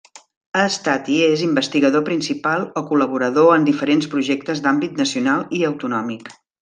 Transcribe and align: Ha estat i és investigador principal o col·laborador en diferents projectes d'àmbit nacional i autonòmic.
Ha 0.59 0.61
estat 0.67 1.09
i 1.15 1.17
és 1.25 1.43
investigador 1.47 2.03
principal 2.07 2.65
o 2.81 2.83
col·laborador 2.93 3.51
en 3.57 3.69
diferents 3.69 4.09
projectes 4.15 4.63
d'àmbit 4.65 4.99
nacional 5.03 5.45
i 5.61 5.63
autonòmic. 5.71 6.35